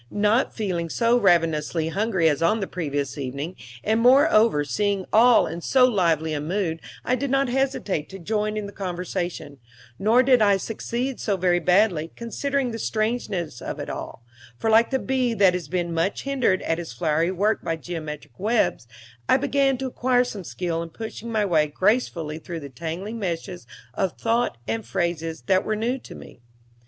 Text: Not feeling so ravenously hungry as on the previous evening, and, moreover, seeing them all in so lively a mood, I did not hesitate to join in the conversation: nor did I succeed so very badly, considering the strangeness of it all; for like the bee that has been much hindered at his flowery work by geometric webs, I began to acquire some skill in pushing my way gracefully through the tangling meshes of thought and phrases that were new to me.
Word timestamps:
Not 0.09 0.51
feeling 0.51 0.89
so 0.89 1.15
ravenously 1.15 1.89
hungry 1.89 2.27
as 2.27 2.41
on 2.41 2.59
the 2.59 2.65
previous 2.65 3.19
evening, 3.19 3.55
and, 3.83 3.99
moreover, 4.01 4.63
seeing 4.65 5.01
them 5.01 5.09
all 5.13 5.45
in 5.45 5.61
so 5.61 5.85
lively 5.85 6.33
a 6.33 6.41
mood, 6.41 6.81
I 7.05 7.13
did 7.15 7.29
not 7.29 7.49
hesitate 7.49 8.09
to 8.09 8.17
join 8.17 8.57
in 8.57 8.65
the 8.65 8.71
conversation: 8.71 9.59
nor 9.99 10.23
did 10.23 10.41
I 10.41 10.57
succeed 10.57 11.19
so 11.19 11.37
very 11.37 11.59
badly, 11.59 12.09
considering 12.15 12.71
the 12.71 12.79
strangeness 12.79 13.61
of 13.61 13.77
it 13.77 13.91
all; 13.91 14.25
for 14.57 14.71
like 14.71 14.89
the 14.89 14.97
bee 14.97 15.35
that 15.35 15.53
has 15.53 15.67
been 15.67 15.93
much 15.93 16.23
hindered 16.23 16.63
at 16.63 16.79
his 16.79 16.91
flowery 16.91 17.29
work 17.29 17.63
by 17.63 17.75
geometric 17.75 18.39
webs, 18.39 18.87
I 19.29 19.37
began 19.37 19.77
to 19.77 19.85
acquire 19.85 20.23
some 20.23 20.43
skill 20.43 20.81
in 20.81 20.89
pushing 20.89 21.31
my 21.31 21.45
way 21.45 21.67
gracefully 21.67 22.39
through 22.39 22.61
the 22.61 22.69
tangling 22.69 23.19
meshes 23.19 23.67
of 23.93 24.13
thought 24.17 24.57
and 24.67 24.83
phrases 24.83 25.43
that 25.43 25.63
were 25.63 25.75
new 25.75 25.99
to 25.99 26.15
me. 26.15 26.39